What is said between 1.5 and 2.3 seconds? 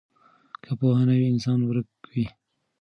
ورک وي.